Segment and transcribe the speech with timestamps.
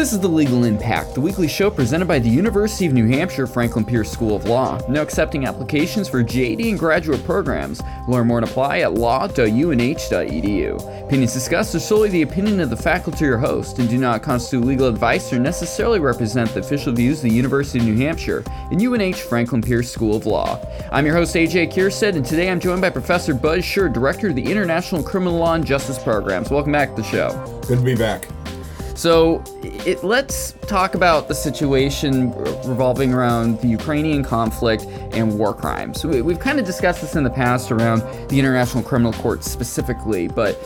[0.00, 3.46] This is The Legal Impact, the weekly show presented by the University of New Hampshire
[3.46, 4.80] Franklin Pierce School of Law.
[4.88, 7.82] Now accepting applications for JD and graduate programs.
[8.08, 9.44] Learn more and apply at law.unh.edu.
[11.04, 14.64] Opinions discussed are solely the opinion of the faculty or host and do not constitute
[14.64, 18.80] legal advice or necessarily represent the official views of the University of New Hampshire and
[18.80, 20.58] UNH Franklin Pierce School of Law.
[20.90, 24.34] I'm your host, AJ Kierstead, and today I'm joined by Professor Buzz Scherr, Director of
[24.34, 26.50] the International Criminal Law and Justice Programs.
[26.50, 27.60] Welcome back to the show.
[27.68, 28.26] Good to be back.
[29.00, 32.34] So, it, let's talk about the situation
[32.66, 36.04] revolving around the Ukrainian conflict and war crimes.
[36.04, 40.28] We, we've kind of discussed this in the past around the International Criminal Court specifically,
[40.28, 40.62] but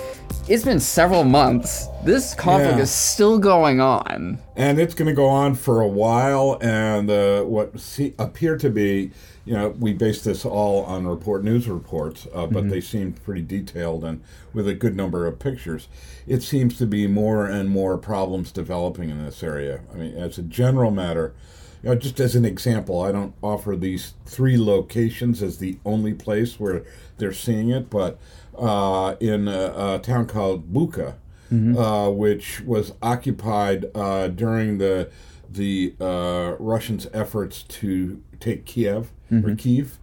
[0.49, 1.87] it's been several months.
[2.05, 2.83] This conflict yeah.
[2.83, 4.39] is still going on.
[4.57, 6.59] And it's going to go on for a while.
[6.61, 9.11] And uh, what see, appear to be
[9.45, 12.69] you know, we base this all on report news reports, uh, but mm-hmm.
[12.71, 14.23] they seem pretty detailed and
[14.55, 15.89] with a good number of pictures.
[16.27, 19.81] It seems to be more and more problems developing in this area.
[19.93, 21.35] I mean, as a general matter,
[21.83, 26.15] you know, just as an example, I don't offer these three locations as the only
[26.15, 26.85] place where
[27.19, 28.19] they're seeing it, but
[28.57, 31.17] uh, in a, a, town called Bucha,
[31.53, 31.77] mm-hmm.
[31.77, 35.11] uh, which was occupied uh, during the
[35.51, 39.47] the uh, Russians' efforts to take Kiev mm-hmm.
[39.47, 39.99] or Kiev.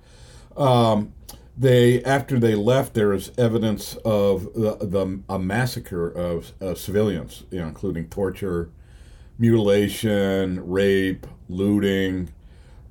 [0.55, 1.13] Um,
[1.57, 7.43] they after they left, there is evidence of the, the a massacre of uh, civilians,
[7.51, 8.69] you know, including torture,
[9.37, 12.29] mutilation, rape, looting,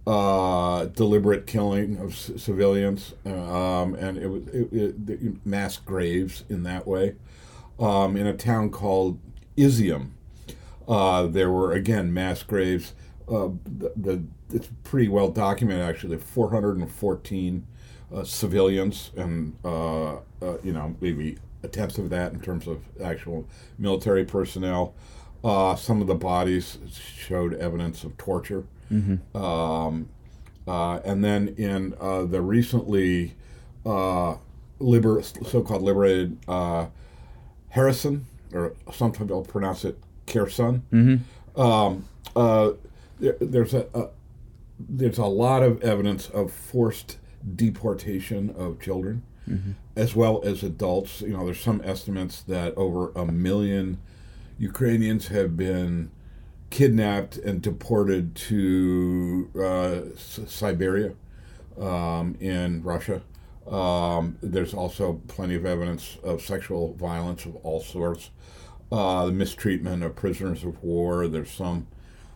[0.07, 6.62] uh, deliberate killing of c- civilians, um, and it was it, it, mass graves in
[6.64, 7.14] that way.
[7.81, 9.19] Um, in a town called
[9.56, 10.11] Izium,
[10.86, 12.95] uh, there were again mass graves.
[13.28, 16.19] Uh, the, the, it's pretty well documented actually.
[16.19, 17.67] 414
[18.12, 20.19] uh, civilians and uh, uh,
[20.64, 23.47] you know maybe attempts of that in terms of actual
[23.78, 24.95] military personnel.
[25.45, 26.78] Uh, some of the bodies
[27.17, 28.64] showed evidence of torture.
[28.92, 29.36] Mm-hmm.
[29.36, 30.08] Um,
[30.67, 31.91] and then in
[32.30, 33.36] the recently
[33.85, 36.36] liber- so-called liberated
[37.70, 40.83] Harrison, or sometimes I'll pronounce it Kherson.
[40.92, 41.61] Mm-hmm.
[41.61, 42.05] Um,
[42.36, 42.73] uh,
[43.19, 44.08] there, there's a, a,
[44.79, 47.19] there's a lot of evidence of forced
[47.57, 49.73] deportation of children, mm-hmm.
[49.97, 51.23] as well as adults.
[51.23, 53.98] You know, there's some estimates that over a million
[54.59, 56.11] Ukrainians have been
[56.70, 61.14] kidnapped and deported to uh, S- Siberia
[61.79, 63.23] um, in Russia.
[63.69, 68.31] Um, there's also plenty of evidence of sexual violence of all sorts
[68.93, 71.29] uh, the mistreatment of prisoners of war.
[71.29, 71.87] There's some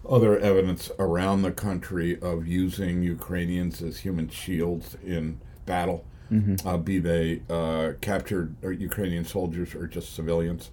[0.09, 6.67] other evidence around the country of using Ukrainians as human shields in battle, mm-hmm.
[6.67, 10.71] uh, be they uh, captured or Ukrainian soldiers or just civilians.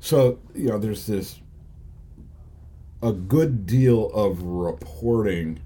[0.00, 1.40] So, you know, there's this
[3.02, 5.60] a good deal of reporting,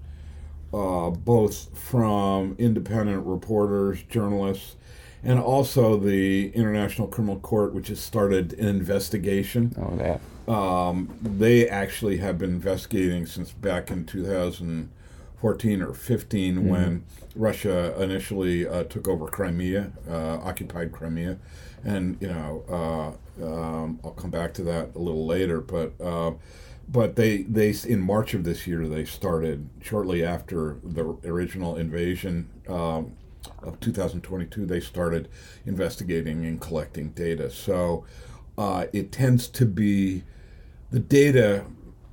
[0.76, 4.76] uh, both from independent reporters, journalists,
[5.24, 9.74] and also the International Criminal Court, which has started an investigation.
[9.78, 10.20] Oh, that.
[10.52, 16.68] Um, they actually have been investigating since back in 2014 or 15 mm-hmm.
[16.68, 17.04] when
[17.34, 21.38] Russia initially uh, took over Crimea, uh, occupied Crimea,
[21.84, 25.94] and you know uh, um, I'll come back to that a little later, but.
[26.88, 32.48] But they, they in March of this year they started shortly after the original invasion
[32.68, 33.16] um,
[33.62, 35.28] of 2022, they started
[35.64, 37.50] investigating and collecting data.
[37.50, 38.04] So
[38.58, 40.24] uh, it tends to be
[40.90, 41.64] the data,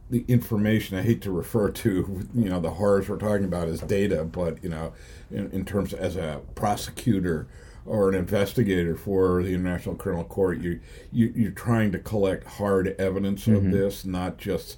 [0.10, 0.98] the information.
[0.98, 4.64] I hate to refer to you know the horrors we're talking about as data, but
[4.64, 4.94] you know,
[5.32, 7.48] in, in terms as a prosecutor
[7.86, 10.80] or an investigator for the International Criminal Court, you,
[11.12, 13.66] you you're trying to collect hard evidence mm-hmm.
[13.66, 14.78] of this, not just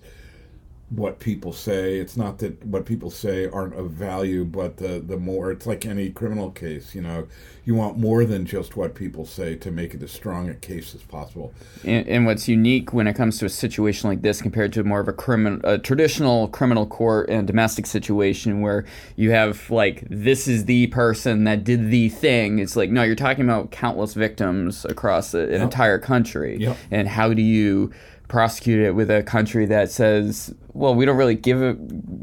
[0.95, 1.97] what people say.
[1.97, 5.85] It's not that what people say aren't of value, but the the more it's like
[5.85, 6.95] any criminal case.
[6.95, 7.27] You know,
[7.65, 10.95] you want more than just what people say to make it as strong a case
[10.95, 11.53] as possible.
[11.83, 14.99] And, and what's unique when it comes to a situation like this compared to more
[14.99, 18.85] of a criminal, a traditional criminal court and domestic situation where
[19.15, 22.59] you have like this is the person that did the thing.
[22.59, 25.61] It's like no, you're talking about countless victims across an yep.
[25.61, 26.77] entire country, yep.
[26.91, 27.91] and how do you
[28.27, 31.77] prosecute it with a country that says, well, we don't really give a,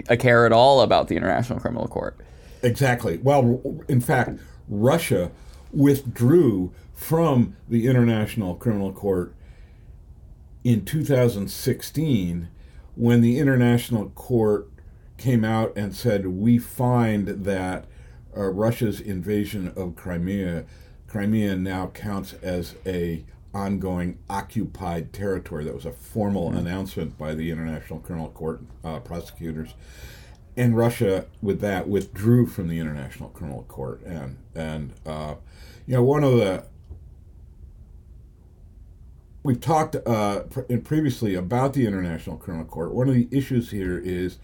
[0.09, 2.17] a care at all about the International Criminal Court.
[2.63, 3.19] Exactly.
[3.19, 4.39] Well, in fact,
[4.69, 5.31] Russia
[5.73, 9.35] withdrew from the International Criminal Court
[10.65, 12.49] in 2016
[12.95, 14.69] when the International Court
[15.17, 17.87] came out and said, we find that
[18.37, 20.65] uh, Russia's invasion of Crimea,
[21.07, 25.65] Crimea now counts as a ongoing occupied territory.
[25.65, 29.75] That was a formal announcement by the International Criminal Court uh, prosecutors.
[30.57, 34.03] And Russia, with that, withdrew from the International Criminal Court.
[34.03, 35.37] And, and uh,
[35.87, 36.65] you know, one of the
[39.43, 42.95] we've talked uh, pr- previously about the International Criminal Court.
[42.95, 44.39] One of the issues here is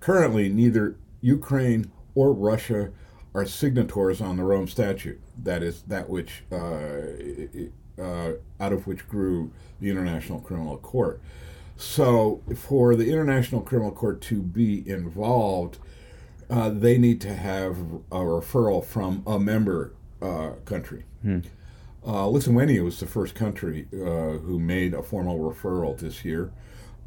[0.00, 2.90] currently neither Ukraine or Russia
[3.34, 5.20] are signatories on the Rome Statute.
[5.42, 7.00] That is that which uh,
[8.00, 9.50] uh, out of which grew
[9.80, 11.20] the International Criminal Court.
[11.76, 15.78] So, for the International Criminal Court to be involved,
[16.50, 17.78] uh, they need to have
[18.10, 21.04] a referral from a member uh, country.
[22.06, 26.52] Uh, Lithuania was the first country uh, who made a formal referral this year.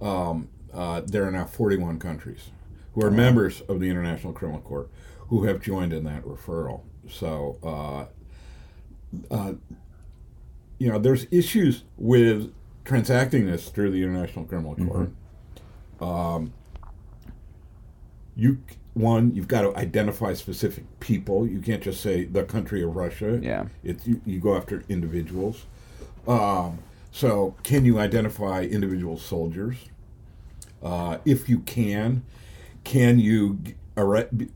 [0.01, 2.49] Um, uh, there are now 41 countries
[2.93, 4.89] who are members of the International Criminal Court
[5.29, 6.81] who have joined in that referral.
[7.09, 9.53] So, uh, uh,
[10.81, 12.51] you know, there's issues with
[12.85, 15.11] transacting this through the International Criminal Court.
[16.01, 16.53] Um,
[18.35, 18.63] you
[18.95, 21.47] one, you've got to identify specific people.
[21.47, 23.39] You can't just say the country of Russia.
[23.43, 23.67] Yeah.
[23.83, 25.67] It's you, you go after individuals.
[26.27, 26.79] Um,
[27.11, 29.75] so, can you identify individual soldiers?
[30.81, 32.23] Uh, if you can,
[32.83, 34.49] can you g- arre- b-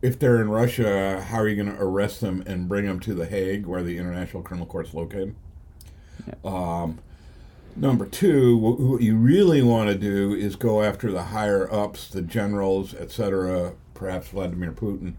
[0.00, 3.12] if they're in Russia, how are you going to arrest them and bring them to
[3.12, 5.34] the Hague, where the International Criminal Court is located?
[6.44, 6.98] Um,
[7.76, 12.08] number two, wh- what you really want to do is go after the higher ups,
[12.08, 15.14] the generals, etc., perhaps Vladimir Putin,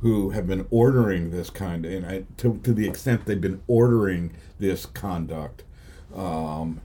[0.00, 4.32] who have been ordering this kind, and I, to, to the extent they've been ordering
[4.58, 5.64] this conduct.
[6.14, 6.80] Um,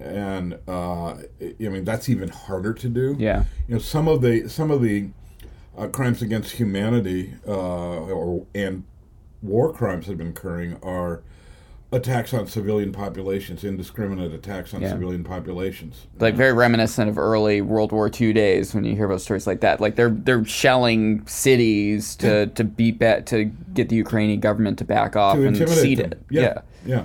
[0.00, 1.24] and uh, I
[1.60, 3.44] I mean that's even harder to do Yeah.
[3.66, 5.08] you know some of the some of the
[5.76, 8.84] uh, crimes against humanity uh, or and
[9.42, 11.22] war crimes that have been occurring are
[11.90, 14.90] attacks on civilian populations, indiscriminate attacks on Yeah.
[14.92, 16.06] civilian populations.
[16.20, 19.60] Like very reminiscent of early World War II days when you hear about stories like
[19.60, 19.80] that.
[19.80, 24.84] Like they're they're shelling cities to to beat back to get the Ukrainian government to
[24.84, 26.12] back off to and cede them.
[26.12, 26.22] it.
[26.30, 27.04] Yeah, yeah.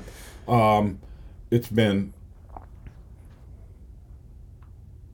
[0.49, 0.99] Um,
[1.49, 2.11] it's been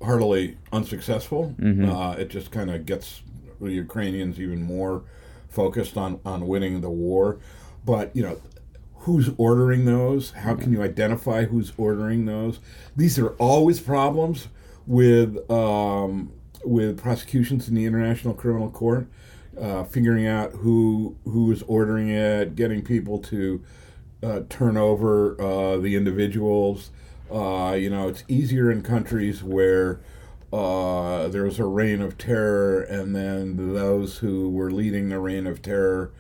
[0.02, 1.54] heartily unsuccessful.
[1.60, 1.90] Mm-hmm.
[1.90, 3.22] Uh, it just kind of gets
[3.60, 5.04] the Ukrainians even more
[5.50, 7.38] focused on on winning the war.
[7.86, 8.42] But you know,
[9.00, 10.32] who's ordering those?
[10.32, 12.60] How can you identify who's ordering those?
[12.96, 14.48] These are always problems
[14.86, 16.32] with um,
[16.64, 19.08] with prosecutions in the International Criminal Court.
[19.60, 23.62] Uh, figuring out who who is ordering it, getting people to
[24.24, 26.92] uh, turn over uh, the individuals.
[27.32, 30.00] Uh, you know, it's easier in countries where
[30.52, 35.46] uh, there was a reign of terror, and then those who were leading the reign
[35.46, 36.12] of terror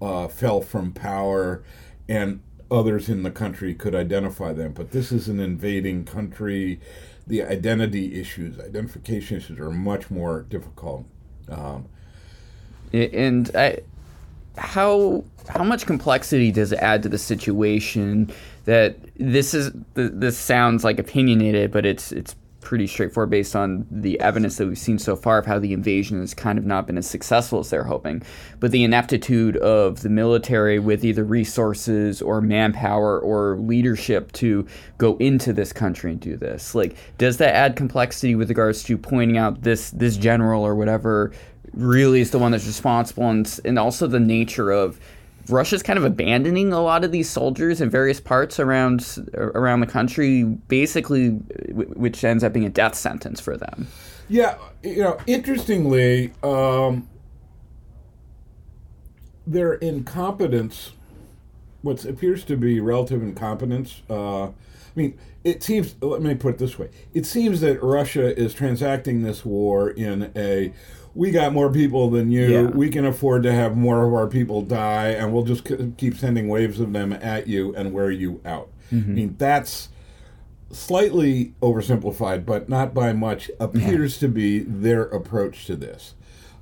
[0.00, 1.62] uh, fell from power,
[2.08, 4.72] and others in the country could identify them.
[4.72, 6.80] But this is an invading country.
[7.26, 11.04] The identity issues, identification issues, are much more difficult.
[11.48, 11.86] Um,
[12.92, 13.80] And I,
[14.56, 18.30] how how much complexity does it add to the situation
[18.64, 22.34] that this is th- this sounds like opinionated, but it's it's
[22.66, 26.18] pretty straightforward based on the evidence that we've seen so far of how the invasion
[26.18, 28.20] has kind of not been as successful as they're hoping.
[28.58, 34.66] But the ineptitude of the military with either resources or manpower or leadership to
[34.98, 36.74] go into this country and do this.
[36.74, 41.30] Like, does that add complexity with regards to pointing out this this general or whatever
[41.72, 44.98] really is the one that's responsible and, and also the nature of
[45.48, 49.86] Russia's kind of abandoning a lot of these soldiers in various parts around around the
[49.86, 53.88] country, basically, which ends up being a death sentence for them.
[54.28, 57.08] Yeah, you know, interestingly, um,
[59.46, 60.92] their incompetence,
[61.82, 64.52] what appears to be relative incompetence, uh, I
[64.96, 69.22] mean, it seems, let me put it this way it seems that Russia is transacting
[69.22, 70.72] this war in a
[71.16, 72.46] we got more people than you.
[72.46, 72.62] Yeah.
[72.70, 76.16] We can afford to have more of our people die, and we'll just k- keep
[76.16, 78.68] sending waves of them at you and wear you out.
[78.92, 79.88] I mean, that's
[80.70, 86.14] slightly oversimplified, but not by much, appears to be their approach to this.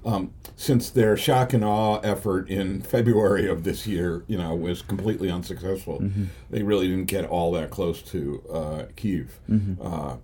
[0.05, 4.83] Um, since their shock and awe effort in February of this year, you know, was
[4.83, 6.05] completely unsuccessful,
[6.51, 9.41] they really didn't get all that close to uh, Kiev.
[9.83, 10.17] Uh,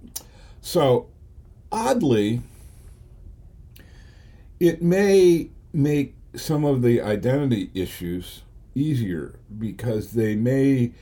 [0.60, 1.06] so,
[1.72, 2.42] oddly,
[4.61, 8.43] it may make some of the identity issues
[8.75, 10.93] easier because they may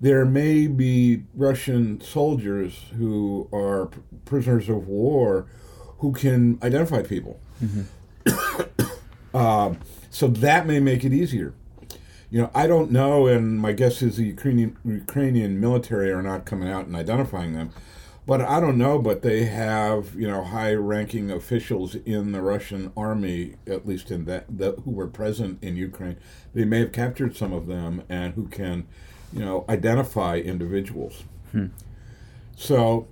[0.00, 5.46] there may be Russian soldiers who are p- prisoners of war
[5.98, 7.40] who can identify people.
[9.34, 9.78] um,
[10.10, 11.52] so that may make it easier.
[12.30, 16.44] you know, I don't know, and my guess is the Ukrainian Ukrainian military are not
[16.44, 17.70] coming out and identifying them.
[18.28, 23.54] But I don't know, but they have you know high-ranking officials in the Russian army,
[23.66, 26.18] at least in that, that who were present in Ukraine.
[26.52, 28.86] They may have captured some of them, and who can,
[29.32, 31.24] you know, identify individuals.
[31.52, 31.68] Hmm.
[32.54, 33.08] So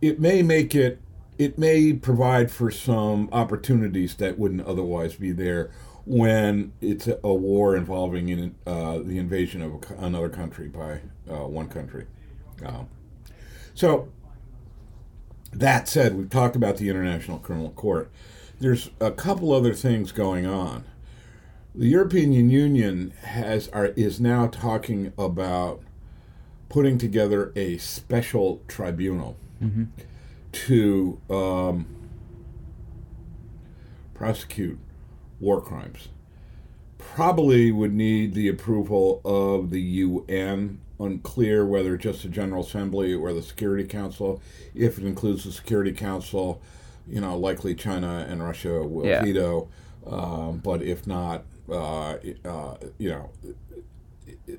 [0.00, 1.00] it may make it,
[1.36, 5.72] it may provide for some opportunities that wouldn't otherwise be there
[6.06, 11.48] when it's a, a war involving in, uh, the invasion of another country by uh,
[11.48, 12.06] one country.
[12.64, 12.86] Um,
[13.74, 14.08] so,
[15.52, 18.10] that said, we've talked about the International Criminal Court.
[18.60, 20.84] There's a couple other things going on.
[21.74, 25.82] The European Union has are, is now talking about
[26.68, 29.84] putting together a special tribunal Mm-hmm.
[30.52, 31.84] to um,
[34.14, 34.78] prosecute
[35.38, 36.08] war crimes.
[36.96, 40.80] Probably would need the approval of the UN.
[41.00, 44.40] Unclear whether just the General Assembly or the Security Council.
[44.74, 46.60] If it includes the Security Council,
[47.08, 49.22] you know, likely China and Russia will Yeah.
[49.24, 49.68] veto.
[50.06, 53.30] Um, but if not, uh, uh, you know,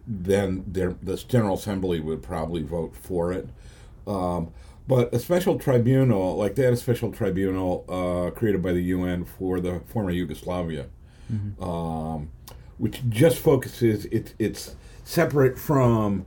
[0.07, 3.47] then there, this General Assembly would probably vote for it.
[4.07, 4.49] Um,
[4.87, 9.25] but a special tribunal, like they had a special tribunal uh, created by the UN
[9.25, 10.87] for the former Yugoslavia,
[11.61, 12.29] um,
[12.77, 16.25] which just focuses, it, it's separate from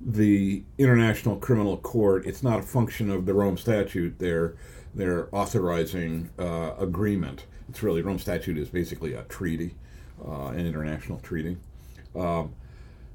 [0.00, 2.26] the International Criminal Court.
[2.26, 4.18] It's not a function of the Rome Statute.
[4.18, 4.54] They're,
[4.94, 7.46] they're authorizing uh, agreement.
[7.68, 9.74] It's really, Rome Statute is basically a treaty,
[10.24, 11.56] uh, an international treaty.
[12.14, 12.54] Um,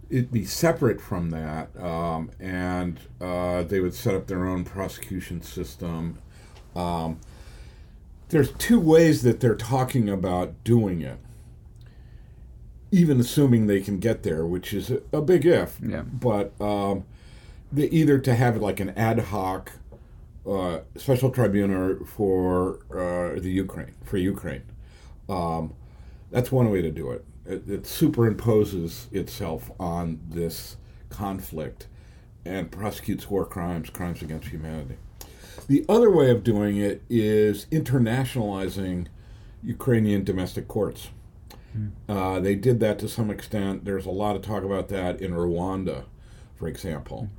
[0.10, 5.42] it'd be separate from that, um, and uh, they would set up their own prosecution
[5.42, 6.18] system.
[6.76, 7.20] Um,
[8.30, 11.18] there's two ways that they're talking about doing it,
[12.92, 15.80] even assuming they can get there, which is a, big if.
[15.82, 16.02] Yeah.
[16.02, 17.06] But um,
[17.72, 19.72] they either to have like an ad hoc
[20.48, 24.64] uh, special tribunal for uh, the Ukraine for Ukraine.
[25.30, 25.74] Um,
[26.32, 27.26] that's one way to do it.
[27.46, 27.70] it.
[27.70, 30.78] It superimposes itself on this
[31.10, 31.88] conflict
[32.44, 34.96] and prosecutes war crimes, crimes against humanity.
[35.68, 39.08] The other way of doing it is internationalizing
[39.64, 41.10] Ukrainian domestic courts.
[42.10, 43.86] Uh, they did that to some extent.
[43.86, 46.06] There's a lot of talk about that in Rwanda,
[46.56, 47.30] for example.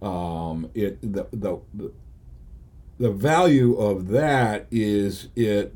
[0.00, 1.60] Um, it the, the
[2.98, 5.74] the value of that is it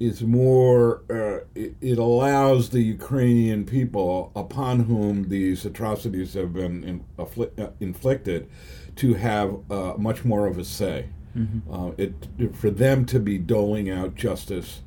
[0.00, 6.84] is more uh, it, it allows the Ukrainian people upon whom these atrocities have been
[6.84, 8.48] in, uh, inflicted
[8.96, 11.06] to have uh, much more of a say.
[11.70, 12.14] Uh, it
[12.54, 14.80] for them to be doling out justice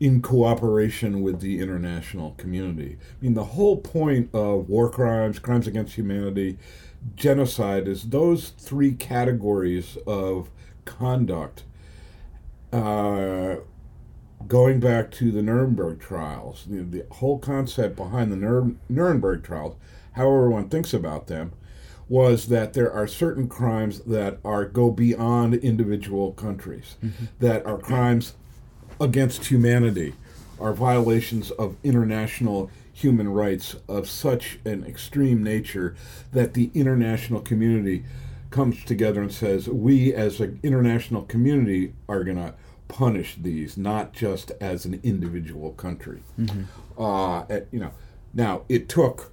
[0.00, 2.98] in cooperation with the international community.
[3.00, 6.58] I mean, the whole point of war crimes, crimes against humanity,
[7.14, 10.50] genocide is those three categories of
[10.84, 11.64] conduct.
[12.72, 13.56] Uh,
[14.48, 19.76] going back to the Nuremberg trials, the, the whole concept behind the Nur- Nuremberg trials,
[20.12, 21.52] however one thinks about them,
[22.08, 26.96] was that there are certain crimes that are go beyond individual countries,
[27.38, 28.34] that are crimes
[29.00, 30.14] against humanity,
[30.60, 35.96] are violations of international human rights of such an extreme nature
[36.32, 38.04] that the international community
[38.50, 42.54] comes together and says, we as an international community are going to
[42.86, 46.22] punish these, not just as an individual country.
[46.96, 47.90] Uh, at- you know,
[48.32, 49.32] now it took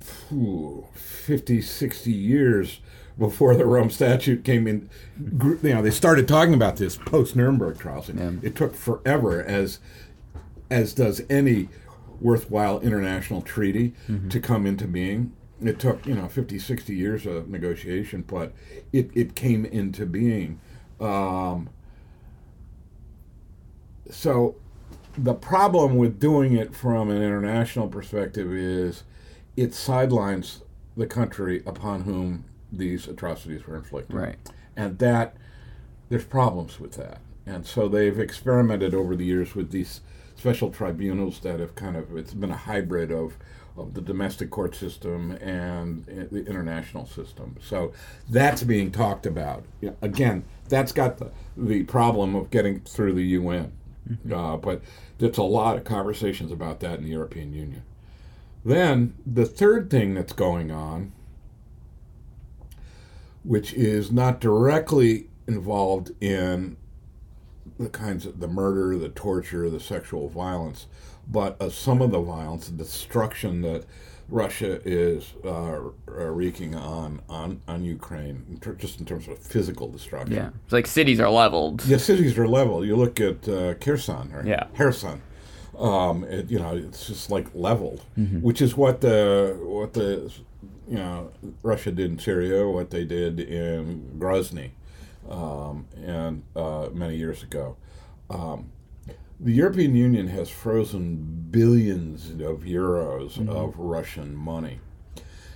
[0.00, 2.80] phew, 50, 60 years
[3.18, 4.88] before the Rome Statute came in.
[5.18, 8.08] You know, they started talking about this post Nuremberg trials.
[8.08, 8.32] Yeah.
[8.42, 9.80] It took forever, as
[10.70, 11.68] as does any
[12.20, 13.94] worthwhile international treaty,
[14.28, 15.32] to come into being.
[15.60, 18.52] It took you know 50, 60 years of negotiation, but
[18.92, 20.60] it, it came into being.
[21.00, 21.70] Um,
[24.10, 24.56] so
[25.16, 29.02] the problem with doing it from an international perspective is
[29.56, 30.62] it sidelines
[30.96, 34.16] the country upon whom these atrocities were inflicted.
[34.16, 34.36] Right.
[34.76, 35.36] And that,
[36.08, 37.20] there's problems with that.
[37.46, 40.00] And so they've experimented over the years with these
[40.36, 43.36] special tribunals that have kind of, it's been a hybrid of,
[43.76, 47.56] of the domestic court system and the international system.
[47.60, 47.92] So
[48.28, 49.64] that's being talked about.
[49.80, 53.72] Yeah, Again, that's got the, the problem of getting through the UN.
[54.32, 54.82] Uh, but
[55.18, 57.82] there's a lot of conversations about that in the European Union.
[58.64, 61.12] Then the third thing that's going on,
[63.44, 66.76] which is not directly involved in
[67.78, 70.86] the kinds of the murder, the torture, the sexual violence,
[71.30, 73.84] but uh, some of the violence, the destruction that
[74.28, 79.88] Russia is uh, wreaking on, on, on Ukraine, in ter- just in terms of physical
[79.88, 80.34] destruction.
[80.36, 81.84] Yeah, it's like cities are leveled.
[81.86, 82.84] Yeah, cities are leveled.
[82.84, 84.66] You look at uh, Kherson or Yeah.
[84.76, 85.22] Kherson.
[85.78, 90.30] Um, it, you know, it's just like leveled, which is what the what the
[90.88, 91.30] you know
[91.62, 94.70] Russia did in Syria, what they did in Grozny,
[95.28, 97.76] um, and uh, many years ago.
[98.30, 98.70] Um,
[99.40, 104.80] the European Union has frozen billions of euros of Russian money.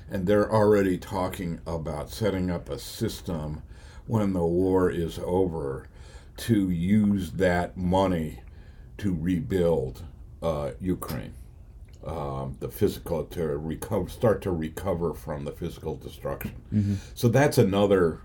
[0.08, 3.62] And they're already talking about setting up a system
[4.06, 5.88] when the war is over
[6.36, 8.40] to use that money
[8.98, 10.04] to rebuild
[10.42, 11.34] uh, Ukraine.
[12.04, 16.52] Um, the physical to recover, start to recover from the physical destruction.
[17.14, 18.23] So that's another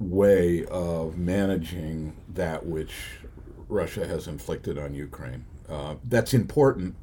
[0.00, 2.92] way of managing that which
[3.68, 5.44] Russia has inflicted on Ukraine.
[5.68, 6.96] Uh, that's important,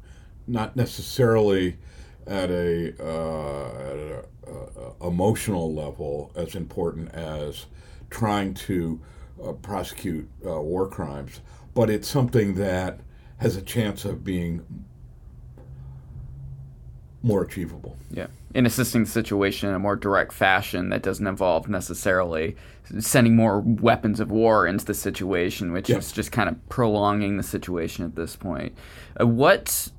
[0.46, 1.78] not necessarily
[2.26, 7.66] at a, uh, at a uh, emotional level as important as
[8.10, 9.00] trying to
[9.42, 11.40] uh, prosecute uh, war crimes,
[11.74, 13.00] but it's something that
[13.38, 14.64] has a chance of being
[17.22, 17.96] more achievable.
[18.10, 22.56] Yeah, in assisting the situation in a more direct fashion that doesn't involve necessarily
[22.98, 27.42] sending more weapons of war into the situation, which is just kind of prolonging the
[27.42, 28.76] situation at this point.
[29.20, 29.90] Uh, what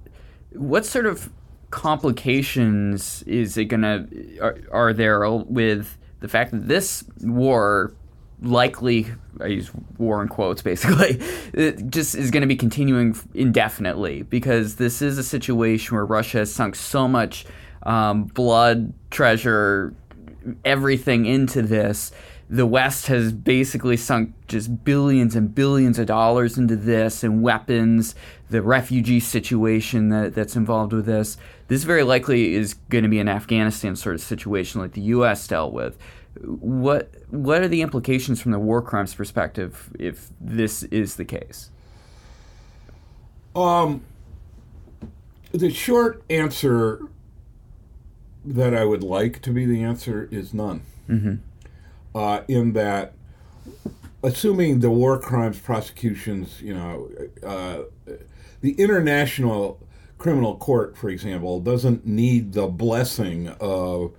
[0.52, 1.30] what sort of
[1.72, 4.08] complications is it gonna
[4.42, 7.94] are, are there with the fact that this war
[8.42, 9.08] likely
[9.40, 11.20] I use war in quotes basically
[11.54, 16.40] it just is going to be continuing indefinitely because this is a situation where Russia
[16.40, 17.46] has sunk so much
[17.84, 19.94] um, blood, treasure,
[20.64, 22.12] everything into this.
[22.48, 28.14] The West has basically sunk just billions and billions of dollars into this and weapons,
[28.50, 31.38] the refugee situation that, that's involved with this.
[31.68, 35.48] This very likely is going to be an Afghanistan sort of situation like the U.S.
[35.48, 35.98] dealt with.
[36.42, 41.70] What what are the implications from the war crimes perspective if this is the case?
[43.56, 44.02] Um,
[45.52, 47.02] the short answer
[48.44, 50.82] that I would like to be the answer is none.
[51.10, 51.36] Mm-hmm.
[52.14, 53.14] Uh, in that,
[54.24, 57.10] assuming the war crimes prosecutions, you know,
[57.44, 57.84] uh,
[58.62, 59.80] the International
[60.18, 64.14] Criminal Court, for example, doesn't need the blessing of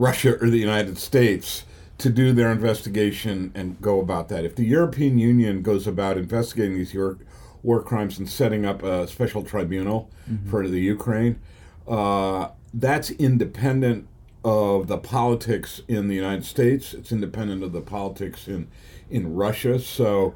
[0.00, 1.64] Russia or the United States
[1.98, 4.46] to do their investigation and go about that.
[4.46, 7.18] If the European Union goes about investigating these war,
[7.62, 10.48] war crimes and setting up a special tribunal mm-hmm.
[10.48, 11.38] for the Ukraine,
[11.86, 14.08] uh, that's independent
[14.42, 16.94] of the politics in the United States.
[16.94, 18.68] It's independent of the politics in
[19.10, 19.78] in Russia.
[19.78, 20.34] So,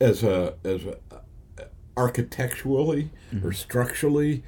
[0.00, 1.64] as a as a uh,
[1.96, 3.50] architecturally or mm-hmm.
[3.50, 4.44] structurally,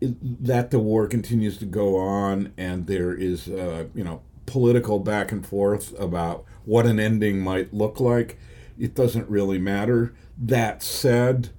[0.00, 5.32] that the war continues to go on and there is uh, you know political back
[5.32, 8.38] and forth about what an ending might look like
[8.78, 10.14] it doesn't really matter.
[10.36, 11.50] That said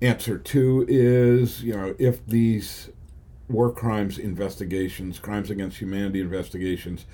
[0.00, 2.90] answer two is you know if these
[3.48, 7.06] war crimes investigations crimes against humanity investigations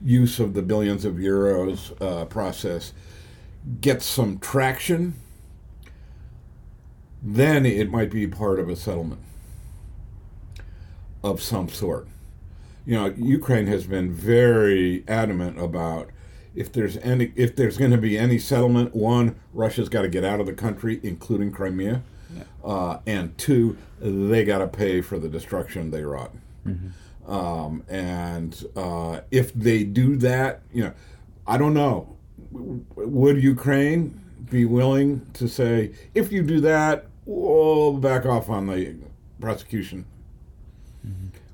[0.00, 2.92] use of the billions of euros uh, process
[3.80, 5.14] gets some traction
[7.22, 9.20] then it might be part of a settlement
[11.22, 12.06] of some sort.
[12.86, 16.10] You know, Ukraine has been very adamant about
[16.54, 20.24] if there's any if there's going to be any settlement, one, Russia's got to get
[20.24, 22.02] out of the country, including Crimea,
[22.64, 26.32] uh, and two, they got to pay for the destruction they wrought.
[27.26, 30.92] Um, and uh, if they do that, you know,
[31.46, 32.16] I don't know.
[32.50, 34.18] Would Ukraine
[34.50, 38.96] be willing to say, if you do that, we'll back off on the
[39.40, 40.06] prosecution?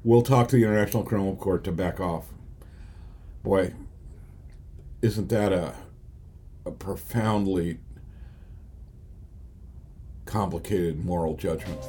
[0.04, 2.26] We'll talk to the International Criminal Court to back off.
[3.42, 3.72] Boy,
[5.00, 5.74] isn't that a,
[6.66, 7.78] a profoundly
[10.26, 11.80] complicated moral judgment?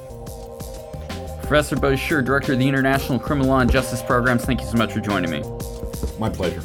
[1.39, 4.77] Professor Buzz Scherr, Director of the International Criminal Law and Justice Programs, thank you so
[4.77, 5.43] much for joining me.
[6.17, 6.63] My pleasure.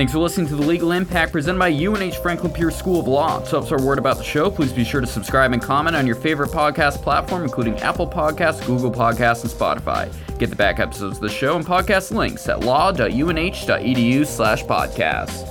[0.00, 3.38] Thanks for listening to The Legal Impact presented by UNH Franklin Pierce School of Law.
[3.40, 6.06] To help spread word about the show, please be sure to subscribe and comment on
[6.06, 10.10] your favorite podcast platform, including Apple Podcasts, Google Podcasts, and Spotify.
[10.38, 15.49] Get the back episodes of the show and podcast links at law.unh.edu slash podcast.